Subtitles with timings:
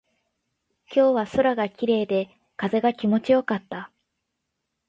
[0.91, 3.91] 今日は空が綺麗で、風が気持ちよかった。